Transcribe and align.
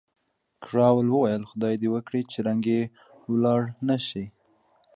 کراول 0.63 1.07
وویل، 1.11 1.43
خدای 1.51 1.75
دې 1.81 1.87
وکړي 1.95 2.21
چې 2.31 2.37
رنګ 2.47 2.63
یې 2.73 2.81
ولاړ 3.31 3.61
نه 3.87 3.97
شي. 4.07 4.25